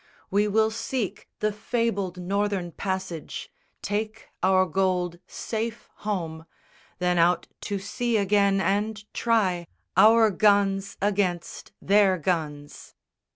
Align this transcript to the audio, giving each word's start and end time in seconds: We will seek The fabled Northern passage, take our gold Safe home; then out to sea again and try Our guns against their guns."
We 0.31 0.47
will 0.47 0.71
seek 0.71 1.29
The 1.41 1.51
fabled 1.51 2.17
Northern 2.19 2.71
passage, 2.71 3.51
take 3.83 4.29
our 4.41 4.65
gold 4.65 5.19
Safe 5.27 5.91
home; 5.97 6.47
then 6.97 7.19
out 7.19 7.47
to 7.69 7.77
sea 7.77 8.17
again 8.17 8.59
and 8.59 9.03
try 9.13 9.67
Our 9.95 10.31
guns 10.31 10.97
against 11.03 11.71
their 11.79 12.17
guns." 12.17 12.95